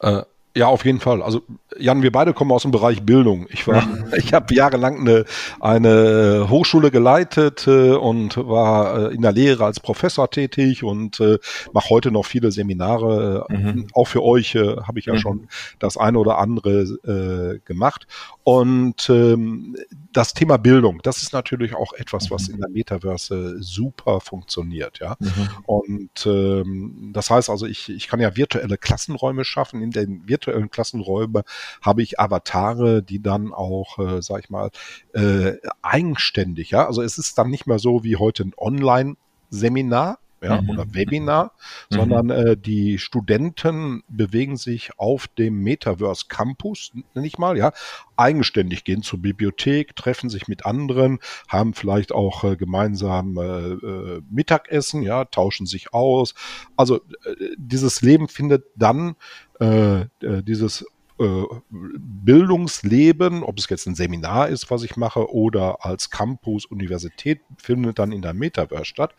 [0.00, 0.22] Äh,
[0.56, 1.22] ja, auf jeden Fall.
[1.22, 1.42] Also
[1.78, 3.46] Jan, wir beide kommen aus dem Bereich Bildung.
[3.50, 3.86] Ich war,
[4.16, 5.24] ich habe jahrelang eine,
[5.60, 11.38] eine Hochschule geleitet äh, und war äh, in der Lehre als Professor tätig und äh,
[11.72, 13.46] mache heute noch viele Seminare.
[13.48, 13.86] Mhm.
[13.94, 15.18] Auch für euch äh, habe ich ja mhm.
[15.18, 18.06] schon das eine oder andere äh, gemacht.
[18.42, 19.76] Und ähm,
[20.12, 25.16] das Thema Bildung, das ist natürlich auch etwas, was in der Metaverse super funktioniert, ja.
[25.18, 25.48] Mhm.
[25.66, 29.82] Und ähm, das heißt also, ich, ich kann ja virtuelle Klassenräume schaffen.
[29.82, 31.42] In den virtuellen Klassenräumen
[31.82, 34.70] habe ich Avatare, die dann auch, äh, sag ich mal,
[35.12, 36.86] äh, eigenständig, ja.
[36.86, 39.16] Also es ist dann nicht mehr so wie heute ein Online-
[39.50, 40.70] Seminar, ja, mhm.
[40.70, 41.52] oder Webinar,
[41.90, 41.94] mhm.
[41.94, 47.72] sondern äh, die Studenten bewegen sich auf dem Metaverse Campus, nenne ich mal, ja,
[48.16, 54.22] eigenständig gehen zur Bibliothek, treffen sich mit anderen, haben vielleicht auch äh, gemeinsam äh, äh,
[54.30, 56.34] Mittagessen, ja, tauschen sich aus.
[56.76, 59.16] Also äh, dieses Leben findet dann
[59.60, 60.86] äh, äh dieses
[61.20, 67.40] äh, Bildungsleben, ob es jetzt ein Seminar ist, was ich mache, oder als Campus, Universität,
[67.58, 69.14] findet dann in der Metaverse statt.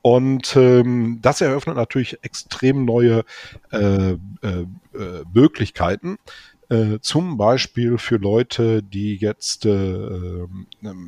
[0.00, 3.24] Und ähm, das eröffnet natürlich extrem neue
[3.72, 6.18] äh, äh, äh Möglichkeiten.
[6.68, 10.46] Äh, zum Beispiel für Leute, die jetzt, äh, äh,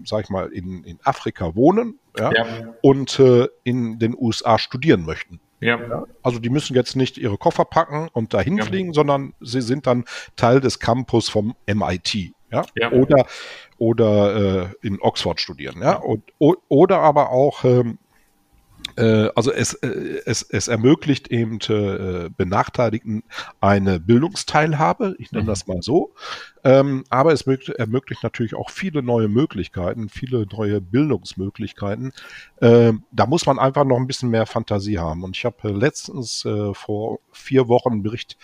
[0.05, 2.75] sag ich mal, in, in Afrika wohnen ja, ja.
[2.83, 3.23] und
[3.63, 5.41] in den USA studieren möchten.
[5.63, 6.05] Ja.
[6.23, 8.65] Also die müssen jetzt nicht ihre Koffer packen und dahin ja.
[8.65, 10.05] fliegen, sondern sie sind dann
[10.37, 12.33] Teil des Campus vom MIT.
[12.51, 12.65] Ja?
[12.75, 12.91] ja.
[12.91, 13.27] Oder,
[13.79, 15.81] oder äh, in Oxford studieren.
[15.81, 15.97] Ja?
[15.97, 17.99] Und, oder aber auch ähm,
[18.97, 23.23] äh, also es, äh, es, es ermöglicht eben äh, Benachteiligten
[23.61, 25.49] eine Bildungsteilhabe, ich nenne mhm.
[25.49, 26.13] das mal so,
[26.65, 32.13] ähm, aber es ermöglicht natürlich auch viele neue Möglichkeiten, viele neue Bildungsmöglichkeiten.
[32.61, 35.25] Ähm, da muss man einfach noch ein bisschen mehr Fantasie haben.
[35.25, 38.37] Und ich habe letztens vor vier Wochen einen Bericht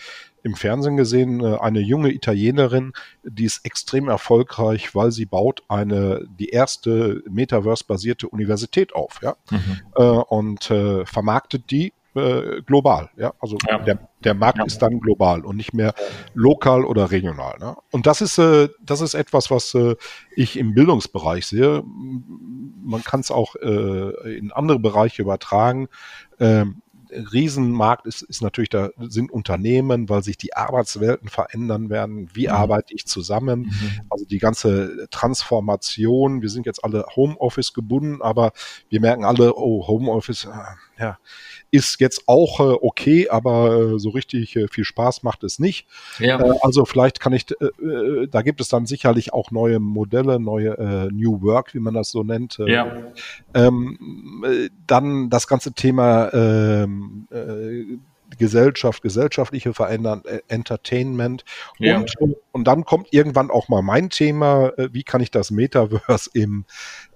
[0.42, 6.26] im Fernsehen gesehen, äh, eine junge Italienerin, die ist extrem erfolgreich, weil sie baut eine,
[6.38, 9.80] die erste Metaverse-basierte Universität auf, ja, mhm.
[9.96, 13.10] Äh, und äh, vermarktet die global.
[13.16, 13.32] Ja?
[13.38, 13.78] Also ja.
[13.78, 14.64] Der, der Markt ja.
[14.64, 15.94] ist dann global und nicht mehr
[16.34, 17.58] lokal oder regional.
[17.60, 17.76] Ne?
[17.92, 19.94] Und das ist, äh, das ist etwas, was äh,
[20.34, 21.84] ich im Bildungsbereich sehe.
[21.84, 25.88] Man kann es auch äh, in andere Bereiche übertragen.
[26.40, 32.28] Ähm, Riesenmarkt ist, ist natürlich, da sind Unternehmen, weil sich die Arbeitswelten verändern werden.
[32.34, 32.52] Wie mhm.
[32.52, 33.60] arbeite ich zusammen?
[33.60, 34.00] Mhm.
[34.10, 36.42] Also die ganze Transformation.
[36.42, 38.52] Wir sind jetzt alle Homeoffice gebunden, aber
[38.88, 40.48] wir merken alle, oh, Homeoffice, äh,
[40.98, 41.18] ja,
[41.70, 45.86] ist jetzt auch äh, okay, aber äh, so richtig äh, viel Spaß macht es nicht.
[46.18, 46.40] Ja.
[46.40, 50.40] Äh, also vielleicht kann ich, äh, äh, da gibt es dann sicherlich auch neue Modelle,
[50.40, 52.58] neue äh, New Work, wie man das so nennt.
[52.66, 53.12] Ja.
[53.54, 57.98] Ähm, äh, dann das ganze Thema ähm, äh,
[58.38, 61.44] Gesellschaft, gesellschaftliche Verändern, äh, Entertainment
[61.78, 61.98] ja.
[61.98, 66.30] und, und dann kommt irgendwann auch mal mein Thema, äh, wie kann ich das Metaverse
[66.32, 66.64] im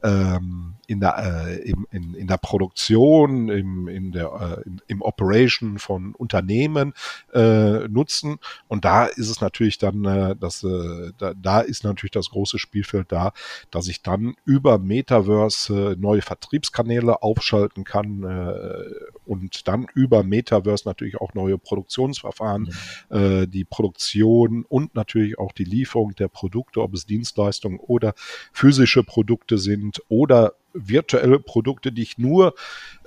[0.03, 5.79] ähm, in der, äh, im, in, in der Produktion, im, in der, äh, im, Operation
[5.79, 6.93] von Unternehmen
[7.33, 8.39] äh, nutzen.
[8.69, 12.59] Und da ist es natürlich dann, äh, das, äh, da, da ist natürlich das große
[12.59, 13.33] Spielfeld da,
[13.71, 20.87] dass ich dann über Metaverse äh, neue Vertriebskanäle aufschalten kann äh, und dann über Metaverse
[20.87, 22.73] natürlich auch neue Produktionsverfahren,
[23.11, 23.17] mhm.
[23.17, 28.15] äh, die Produktion und natürlich auch die Lieferung der Produkte, ob es Dienstleistungen oder
[28.53, 32.55] physische Produkte sind oder virtuelle Produkte, die ich nur,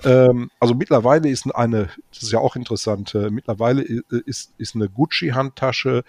[0.04, 4.88] ähm, also mittlerweile ist eine, das ist ja auch interessant, äh, mittlerweile ist, ist eine
[4.88, 6.04] Gucci-Handtasche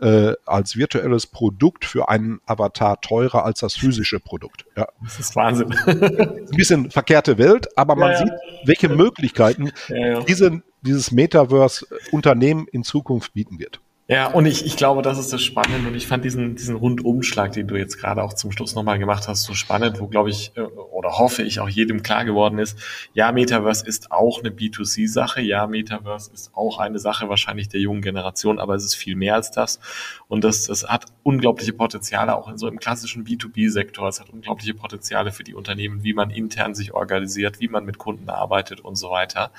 [0.00, 4.64] äh, als virtuelles Produkt für einen Avatar teurer als das physische Produkt.
[4.76, 4.88] Ja.
[5.02, 5.72] Das ist Wahnsinn.
[5.86, 8.26] Ein bisschen verkehrte Welt, aber man ja, ja.
[8.26, 8.32] sieht,
[8.64, 13.80] welche Möglichkeiten ja, diese, dieses Metaverse-Unternehmen in Zukunft bieten wird.
[14.10, 17.52] Ja, und ich, ich glaube, das ist das Spannende und ich fand diesen, diesen Rundumschlag,
[17.52, 20.50] den du jetzt gerade auch zum Schluss nochmal gemacht hast, so spannend, wo glaube ich
[20.56, 22.76] äh, oder hoffe ich auch jedem klar geworden ist,
[23.14, 28.02] ja, Metaverse ist auch eine B2C-Sache, ja, Metaverse ist auch eine Sache wahrscheinlich der jungen
[28.02, 29.78] Generation, aber es ist viel mehr als das
[30.26, 34.74] und das, das hat unglaubliche Potenziale auch in so einem klassischen B2B-Sektor, es hat unglaubliche
[34.74, 38.96] Potenziale für die Unternehmen, wie man intern sich organisiert, wie man mit Kunden arbeitet und
[38.96, 39.52] so weiter.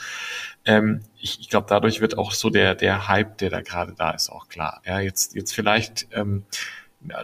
[0.66, 4.12] Ähm, ich, ich glaube, dadurch wird auch so der, der Hype, der da gerade da
[4.12, 4.82] ist, auch klar.
[4.86, 6.46] Ja, jetzt, jetzt vielleicht ähm,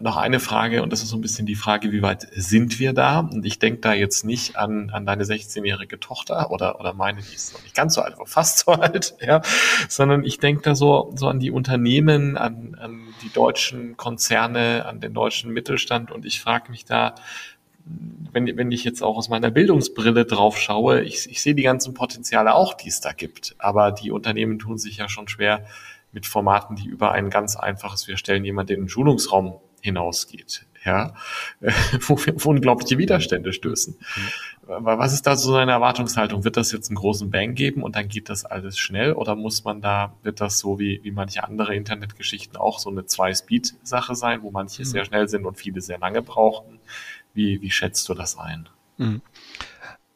[0.02, 2.94] noch eine Frage und das ist so ein bisschen die Frage, wie weit sind wir
[2.94, 3.20] da?
[3.20, 7.36] Und ich denke da jetzt nicht an, an deine 16-jährige Tochter oder, oder meine, die
[7.36, 9.42] ist noch nicht ganz so alt, aber fast so alt, ja,
[9.88, 15.00] sondern ich denke da so, so an die Unternehmen, an, an die deutschen Konzerne, an
[15.00, 17.14] den deutschen Mittelstand und ich frage mich da,
[18.34, 21.94] wenn, wenn ich jetzt auch aus meiner Bildungsbrille drauf schaue, ich, ich sehe die ganzen
[21.94, 23.56] Potenziale auch, die es da gibt.
[23.58, 25.66] Aber die Unternehmen tun sich ja schon schwer
[26.12, 30.66] mit Formaten, die über ein ganz einfaches, wir stellen jemanden in den Schulungsraum hinausgeht.
[30.86, 31.16] Ja,
[32.08, 33.98] wo wir auf unglaubliche Widerstände stößen.
[34.00, 34.86] Mhm.
[34.86, 36.44] Was ist da so seine Erwartungshaltung?
[36.44, 39.64] Wird das jetzt einen großen Bang geben und dann geht das alles schnell oder muss
[39.64, 44.44] man da, wird das so wie, wie manche andere Internetgeschichten auch so eine Zwei-Speed-Sache sein,
[44.44, 44.86] wo manche mhm.
[44.86, 46.80] sehr schnell sind und viele sehr lange brauchen?
[47.38, 48.68] Wie, wie schätzt du das ein?
[48.98, 49.22] Mhm.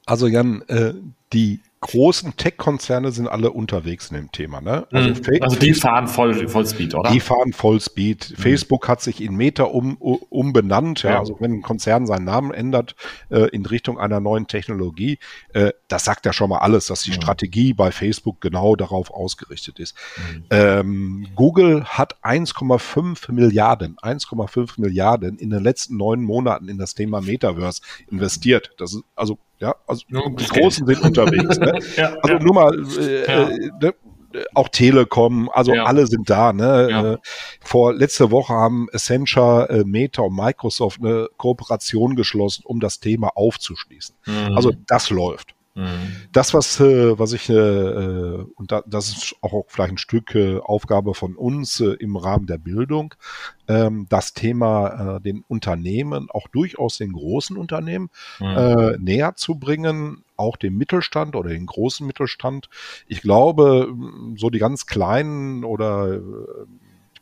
[0.08, 0.96] Also Jan, äh,
[1.32, 4.62] die großen Tech-Konzerne sind alle unterwegs in dem Thema.
[4.62, 4.88] Ne?
[4.92, 5.42] Also, mhm.
[5.42, 7.12] also die fahren voll, Vollspeed, oder?
[7.12, 8.32] Die fahren Vollspeed.
[8.32, 8.42] Mhm.
[8.42, 11.02] Facebook hat sich in Meta um, umbenannt.
[11.02, 11.12] Ja.
[11.12, 11.20] ja.
[11.20, 12.96] Also wenn ein Konzern seinen Namen ändert
[13.30, 15.18] äh, in Richtung einer neuen Technologie,
[15.54, 17.16] äh, das sagt ja schon mal alles, dass die mhm.
[17.16, 19.96] Strategie bei Facebook genau darauf ausgerichtet ist.
[20.18, 20.44] Mhm.
[20.52, 27.22] Ähm, Google hat 1,5 Milliarden, 1,5 Milliarden in den letzten neun Monaten in das Thema
[27.22, 28.72] Metaverse investiert.
[28.78, 31.60] Das ist also ja, also die Großen sind unterwegs.
[31.60, 31.80] Ne?
[31.96, 32.40] ja, also ja.
[32.40, 33.50] nur mal, äh, ja.
[33.50, 33.94] äh, ne?
[34.54, 35.84] auch Telekom, also ja.
[35.84, 36.52] alle sind da.
[36.52, 36.88] Ne?
[36.90, 37.14] Ja.
[37.14, 37.18] Äh,
[37.62, 43.30] vor letzte Woche haben Accenture, äh, Meta und Microsoft eine Kooperation geschlossen, um das Thema
[43.36, 44.16] aufzuschließen.
[44.26, 44.56] Mhm.
[44.56, 45.54] Also das läuft.
[45.74, 46.16] Mhm.
[46.32, 50.36] Das, was, äh, was ich, äh, äh, und da, das ist auch vielleicht ein Stück
[50.36, 53.16] äh, Aufgabe von uns äh, im Rahmen der Bildung,
[53.68, 58.48] ähm, das Thema äh, den Unternehmen, auch durchaus den großen Unternehmen, mhm.
[58.48, 62.68] äh, näher zu bringen, auch dem Mittelstand oder den großen Mittelstand.
[63.08, 63.94] Ich glaube,
[64.36, 66.20] so die ganz kleinen oder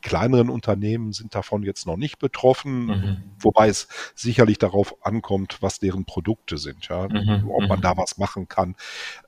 [0.00, 3.16] kleineren Unternehmen sind davon jetzt noch nicht betroffen, mhm.
[3.38, 7.50] wobei es sicherlich darauf ankommt, was deren Produkte sind, ja, mhm.
[7.50, 7.82] ob man mhm.
[7.82, 8.76] da was machen kann.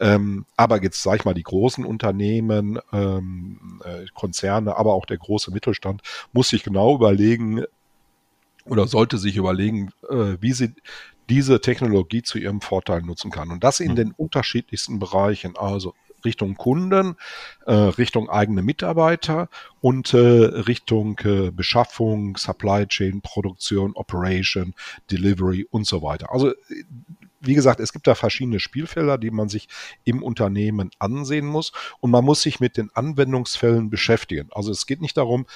[0.00, 5.18] Ähm, aber jetzt sage ich mal, die großen Unternehmen, ähm, äh, Konzerne, aber auch der
[5.18, 7.64] große Mittelstand muss sich genau überlegen
[8.64, 10.74] oder sollte sich überlegen, äh, wie sie
[11.28, 13.50] diese Technologie zu ihrem Vorteil nutzen kann.
[13.50, 13.96] Und das in mhm.
[13.96, 15.56] den unterschiedlichsten Bereichen.
[15.56, 17.16] Also Richtung Kunden,
[17.66, 19.48] äh, Richtung eigene Mitarbeiter
[19.80, 24.74] und äh, Richtung äh, Beschaffung, Supply Chain, Produktion, Operation,
[25.10, 26.32] Delivery und so weiter.
[26.32, 26.52] Also
[27.42, 29.68] wie gesagt, es gibt da verschiedene Spielfelder, die man sich
[30.04, 34.48] im Unternehmen ansehen muss und man muss sich mit den Anwendungsfällen beschäftigen.
[34.52, 35.46] Also es geht nicht darum,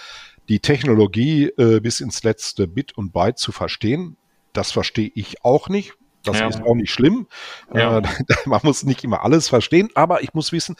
[0.48, 4.16] die Technologie äh, bis ins letzte Bit und Byte zu verstehen.
[4.52, 5.94] Das verstehe ich auch nicht.
[6.26, 6.48] Das ja.
[6.48, 7.26] ist auch nicht schlimm.
[7.74, 7.98] Ja.
[7.98, 8.02] Äh,
[8.46, 10.76] man muss nicht immer alles verstehen, aber ich muss wissen,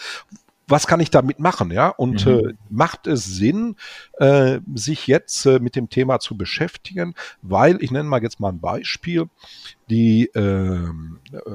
[0.68, 1.88] was kann ich damit machen, ja?
[1.88, 2.32] Und mhm.
[2.32, 3.76] äh, macht es Sinn,
[4.18, 7.14] äh, sich jetzt äh, mit dem Thema zu beschäftigen?
[7.42, 9.28] Weil ich nenne mal jetzt mal ein Beispiel.
[9.88, 10.88] Die äh,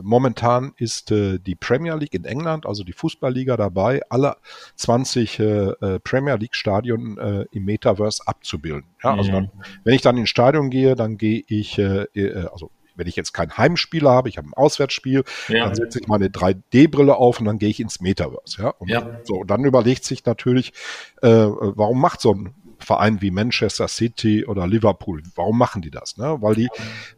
[0.02, 4.38] momentan ist äh, die Premier League in England, also die Fußballliga dabei, alle
[4.78, 8.86] 20 äh, äh, Premier League Stadien äh, im Metaverse abzubilden.
[9.04, 9.34] Ja, also mhm.
[9.34, 9.52] dann,
[9.84, 13.34] wenn ich dann ins Stadion gehe, dann gehe ich, äh, äh, also wenn ich jetzt
[13.34, 15.66] kein Heimspiel habe, ich habe ein Auswärtsspiel, ja.
[15.66, 18.62] dann setze ich meine 3D-Brille auf und dann gehe ich ins Metaverse.
[18.62, 18.70] Ja?
[18.70, 19.20] Und ja.
[19.24, 20.74] so, dann überlegt sich natürlich,
[21.22, 22.54] äh, warum macht so ein
[22.86, 26.18] Verein wie Manchester City oder Liverpool, warum machen die das?
[26.18, 26.38] Ne?
[26.42, 26.70] Weil die,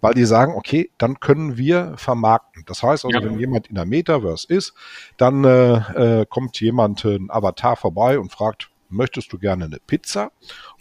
[0.02, 2.64] weil die sagen, okay, dann können wir vermarkten.
[2.66, 3.24] Das heißt also, ja.
[3.24, 4.74] wenn jemand in der Metaverse ist,
[5.18, 9.78] dann äh, äh, kommt jemand, äh, ein Avatar vorbei und fragt, möchtest du gerne eine
[9.86, 10.32] Pizza?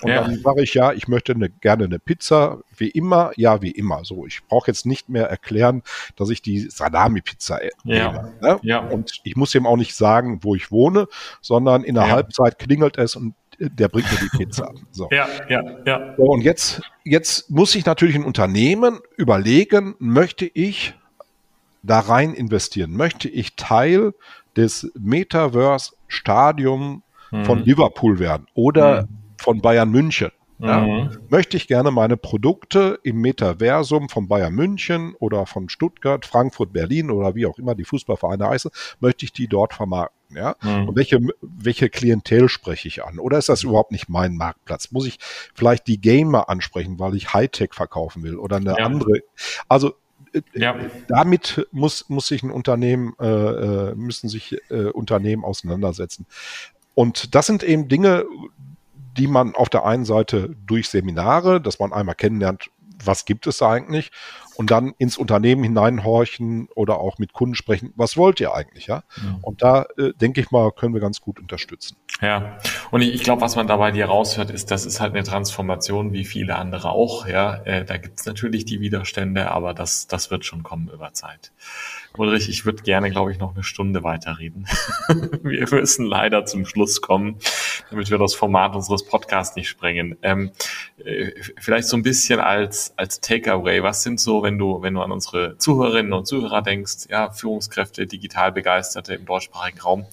[0.03, 0.23] Und ja.
[0.23, 4.05] dann sage ich, ja, ich möchte eine, gerne eine Pizza, wie immer, ja, wie immer.
[4.05, 5.83] So, ich brauche jetzt nicht mehr erklären,
[6.17, 7.71] dass ich die Salami-Pizza ja.
[7.85, 8.35] nehme.
[8.41, 8.61] Ne?
[8.63, 8.79] Ja.
[8.81, 11.09] Und ich muss ihm auch nicht sagen, wo ich wohne,
[11.41, 12.11] sondern in der ja.
[12.11, 14.73] Halbzeit klingelt es und der bringt mir die Pizza.
[14.91, 15.09] So.
[15.11, 16.15] Ja, ja, ja.
[16.17, 20.95] So, und jetzt, jetzt muss ich natürlich ein Unternehmen überlegen, möchte ich
[21.83, 22.93] da rein investieren?
[22.93, 24.13] Möchte ich Teil
[24.57, 27.03] des Metaverse Stadium
[27.45, 27.65] von mhm.
[27.65, 29.09] Liverpool werden oder mhm.
[29.39, 30.31] von Bayern München.
[30.63, 31.11] Ja, mhm.
[31.29, 37.11] Möchte ich gerne meine Produkte im Metaversum von Bayern München oder von Stuttgart, Frankfurt, Berlin
[37.11, 40.37] oder wie auch immer die Fußballvereine heißen, möchte ich die dort vermarkten.
[40.37, 40.55] Ja?
[40.63, 40.89] Mhm.
[40.89, 43.19] Und welche, welche Klientel spreche ich an?
[43.19, 44.93] Oder ist das überhaupt nicht mein Marktplatz?
[44.93, 45.19] Muss ich
[45.53, 48.85] vielleicht die Gamer ansprechen, weil ich Hightech verkaufen will oder eine ja.
[48.85, 49.21] andere?
[49.69, 49.95] Also
[50.33, 50.77] äh, ja.
[51.09, 56.27] damit muss, muss sich ein Unternehmen, äh, äh müssen sich äh, Unternehmen auseinandersetzen.
[56.95, 58.25] Und das sind eben Dinge,
[59.17, 62.71] die man auf der einen Seite durch Seminare, dass man einmal kennenlernt,
[63.05, 64.11] was gibt es eigentlich
[64.57, 69.03] und dann ins Unternehmen hineinhorchen oder auch mit Kunden sprechen, was wollt ihr eigentlich, ja?
[69.17, 69.39] ja.
[69.43, 71.97] Und da äh, denke ich mal, können wir ganz gut unterstützen.
[72.21, 72.59] Ja,
[72.91, 76.13] und ich, ich glaube, was man dabei dir raushört, ist, das ist halt eine Transformation
[76.13, 77.55] wie viele andere auch, ja.
[77.65, 81.53] Äh, da gibt's natürlich die Widerstände, aber das, das wird schon kommen über Zeit.
[82.19, 84.67] Ulrich, ich würde gerne, glaube ich, noch eine Stunde weiterreden.
[85.43, 87.39] wir müssen leider zum Schluss kommen,
[87.91, 90.19] damit wir das Format unseres Podcasts nicht sprengen.
[90.23, 90.51] Ähm,
[91.05, 93.83] äh, vielleicht so ein bisschen als, als Takeaway.
[93.83, 98.07] Was sind so, wenn du, wenn du an unsere Zuhörerinnen und Zuhörer denkst, ja, Führungskräfte,
[98.07, 100.07] digital Begeisterte im deutschsprachigen Raum,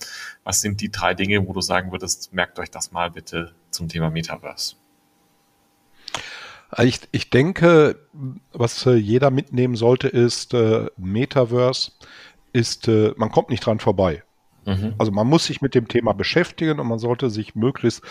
[0.44, 3.90] was sind die drei Dinge, wo du sagen würdest, merkt euch das mal bitte zum
[3.90, 4.79] Thema Metaverse?
[6.78, 8.00] Ich, ich denke,
[8.54, 11.92] was äh, jeder mitnehmen sollte, ist, äh, Metaverse
[12.54, 14.24] ist, äh, man kommt nicht dran vorbei.
[14.70, 14.94] Mhm.
[14.98, 18.02] Also man muss sich mit dem Thema beschäftigen und man sollte sich möglichst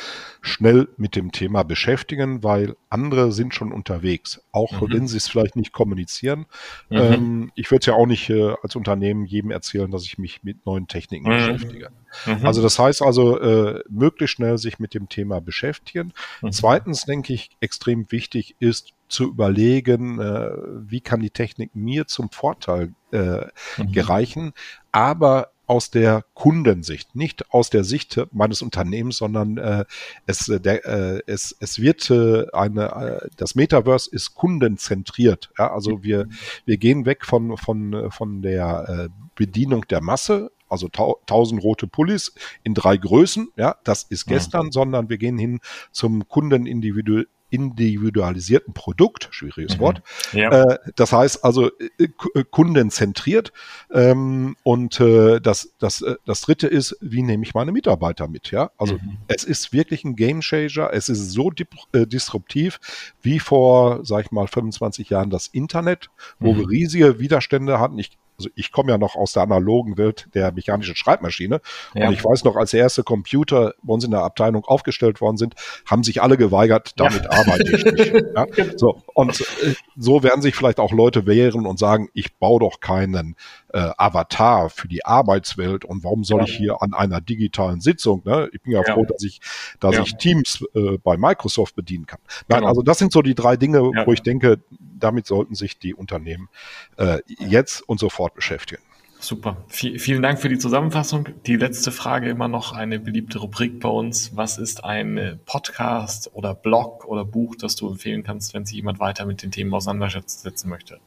[0.41, 4.93] schnell mit dem Thema beschäftigen, weil andere sind schon unterwegs, auch mhm.
[4.93, 6.47] wenn sie es vielleicht nicht kommunizieren.
[6.91, 6.97] Mhm.
[6.97, 10.43] Ähm, ich würde es ja auch nicht äh, als Unternehmen jedem erzählen, dass ich mich
[10.43, 11.37] mit neuen Techniken mhm.
[11.37, 11.91] beschäftige.
[12.27, 12.47] Mhm.
[12.47, 16.13] Also das heißt also, äh, möglichst schnell sich mit dem Thema beschäftigen.
[16.43, 16.53] Mhm.
[16.53, 20.51] Zweitens denke ich, extrem wichtig ist, zu überlegen, äh,
[20.87, 23.47] wie kann die Technik mir zum Vorteil äh,
[23.79, 23.93] mhm.
[23.93, 24.53] gereichen,
[24.93, 29.85] aber aus der Kundensicht, nicht aus der Sicht meines Unternehmens, sondern äh,
[30.27, 35.51] es, äh, der, äh, es, es wird äh, eine, äh, das Metaverse ist kundenzentriert.
[35.59, 35.73] Ja?
[35.73, 36.27] Also wir,
[36.65, 42.35] wir gehen weg von, von, von der äh, Bedienung der Masse also tausend rote Pullis
[42.63, 44.73] in drei Größen, ja, das ist gestern, ja.
[44.73, 45.61] sondern wir gehen hin
[45.93, 49.81] zum Kunden individu individualisierten Produkt, schwieriges mhm.
[49.81, 50.03] Wort.
[50.33, 50.51] Ja.
[50.51, 53.53] Äh, das heißt also äh, äh, kundenzentriert.
[53.93, 58.51] Ähm, und äh, das, das, äh, das dritte ist, wie nehme ich meine Mitarbeiter mit?
[58.51, 59.19] Ja, also mhm.
[59.29, 60.91] es ist wirklich ein Game Changer.
[60.93, 61.51] Es ist so
[61.93, 62.79] äh, disruptiv
[63.23, 66.59] wie vor, sag ich mal, 25 Jahren das Internet, wo mhm.
[66.59, 67.99] wir riesige Widerstände hatten.
[67.99, 71.61] Ich also ich komme ja noch aus der analogen Welt der mechanischen Schreibmaschine.
[71.95, 72.07] Ja.
[72.07, 75.37] Und ich weiß noch, als der erste Computer bei uns in der Abteilung aufgestellt worden
[75.37, 75.55] sind,
[75.87, 77.31] haben sich alle geweigert, damit ja.
[77.31, 77.99] arbeite ich nicht.
[78.35, 78.47] Ja?
[78.77, 82.81] So, und äh, so werden sich vielleicht auch Leute wehren und sagen, ich baue doch
[82.81, 83.37] keinen
[83.73, 88.49] äh, Avatar für die Arbeitswelt und warum soll ich hier an einer digitalen Sitzung, ne?
[88.53, 89.41] Ich bin ja, froh, dass ich,
[89.81, 92.21] dass ich Teams äh, bei Microsoft bedienen kann.
[92.49, 92.69] Nein, genau.
[92.69, 94.61] also das sind so die drei Dinge, wo ich denke,
[94.99, 96.49] damit sollten sich die Unternehmen
[96.97, 98.83] äh, jetzt und sofort beschäftigen.
[99.21, 99.65] Super.
[99.67, 101.29] V vielen Dank für die Zusammenfassung.
[101.45, 104.37] Die letzte Frage immer noch eine beliebte Rubrik bei uns.
[104.37, 109.01] Was ist ein Podcast oder Blog oder Buch, das du empfehlen kannst, wenn sich jemand
[109.01, 111.01] weiter mit den Themen auseinandersetzen möchte?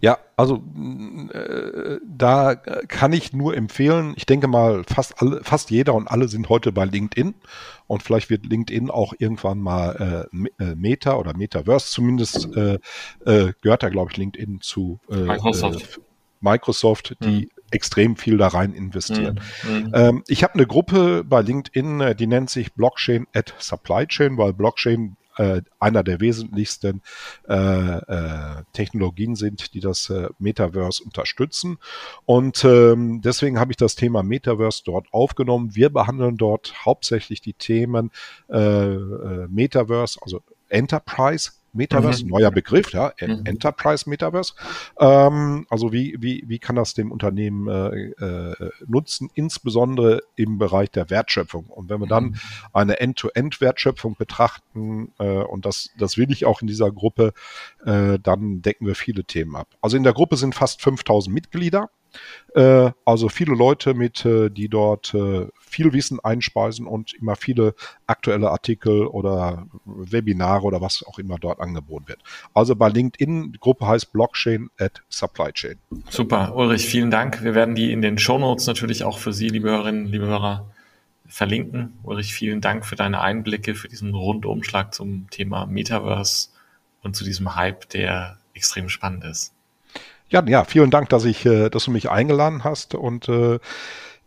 [0.00, 0.62] Ja, also
[1.32, 6.28] äh, da kann ich nur empfehlen, ich denke mal, fast alle, fast jeder und alle
[6.28, 7.34] sind heute bei LinkedIn
[7.86, 12.78] und vielleicht wird LinkedIn auch irgendwann mal äh, äh Meta oder Metaverse zumindest äh,
[13.24, 16.00] äh, gehört da, glaube ich, LinkedIn zu äh, Microsoft.
[16.40, 17.50] Microsoft, die mhm.
[17.72, 19.40] extrem viel da rein investieren.
[19.64, 19.92] Mhm.
[19.92, 24.52] Ähm, ich habe eine Gruppe bei LinkedIn, die nennt sich Blockchain at Supply Chain, weil
[24.52, 27.02] Blockchain äh, einer der wesentlichsten
[27.48, 31.78] äh, äh, Technologien sind, die das äh, Metaverse unterstützen.
[32.24, 35.74] Und ähm, deswegen habe ich das Thema Metaverse dort aufgenommen.
[35.74, 38.10] Wir behandeln dort hauptsächlich die Themen
[38.48, 42.30] äh, äh Metaverse, also Enterprise Metaverse, mhm.
[42.30, 43.42] neuer Begriff, ja, mhm.
[43.44, 44.52] Enterprise Metaverse.
[44.98, 50.90] Ähm, also wie, wie, wie kann das dem Unternehmen äh, äh, nutzen, insbesondere im Bereich
[50.90, 51.66] der Wertschöpfung.
[51.66, 52.34] Und wenn wir dann mhm.
[52.72, 57.32] eine End-to-End-Wertschöpfung betrachten, äh, und das, das will ich auch in dieser Gruppe,
[57.86, 59.68] äh, dann decken wir viele Themen ab.
[59.80, 61.90] Also in der Gruppe sind fast 5000 Mitglieder.
[62.54, 65.14] Äh, also viele Leute mit, äh, die dort
[65.68, 67.74] viel Wissen einspeisen und immer viele
[68.06, 72.22] aktuelle Artikel oder Webinare oder was auch immer dort angeboten wird.
[72.54, 75.76] Also bei LinkedIn, die Gruppe heißt Blockchain at Supply Chain.
[76.08, 77.42] Super, Ulrich, vielen Dank.
[77.42, 80.66] Wir werden die in den Show Notes natürlich auch für Sie, liebe Hörerinnen, liebe Hörer,
[81.26, 81.98] verlinken.
[82.02, 86.48] Ulrich, vielen Dank für deine Einblicke, für diesen Rundumschlag zum Thema Metaverse
[87.02, 89.52] und zu diesem Hype, der extrem spannend ist.
[90.30, 93.58] Ja, ja, vielen Dank, dass ich, äh, dass du mich eingeladen hast und äh,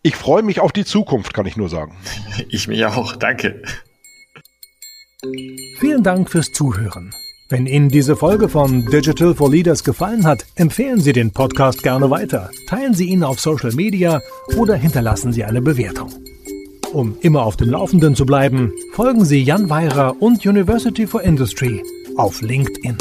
[0.03, 1.95] ich freue mich auf die Zukunft, kann ich nur sagen.
[2.49, 3.61] Ich mich auch, danke.
[5.79, 7.11] Vielen Dank fürs Zuhören.
[7.49, 12.09] Wenn Ihnen diese Folge von Digital for Leaders gefallen hat, empfehlen Sie den Podcast gerne
[12.09, 14.21] weiter, teilen Sie ihn auf Social Media
[14.57, 16.09] oder hinterlassen Sie eine Bewertung.
[16.93, 21.83] Um immer auf dem Laufenden zu bleiben, folgen Sie Jan Weirer und University for Industry
[22.15, 22.97] auf LinkedIn.